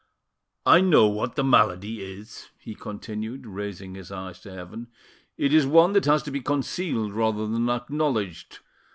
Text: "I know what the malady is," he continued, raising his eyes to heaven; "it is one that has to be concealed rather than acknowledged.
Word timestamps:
"I 0.65 0.81
know 0.81 1.05
what 1.05 1.35
the 1.35 1.43
malady 1.43 2.01
is," 2.01 2.49
he 2.57 2.73
continued, 2.73 3.45
raising 3.45 3.93
his 3.93 4.11
eyes 4.11 4.39
to 4.39 4.51
heaven; 4.51 4.87
"it 5.37 5.53
is 5.53 5.67
one 5.67 5.93
that 5.93 6.05
has 6.05 6.23
to 6.23 6.31
be 6.31 6.41
concealed 6.41 7.13
rather 7.13 7.45
than 7.45 7.69
acknowledged. 7.69 8.61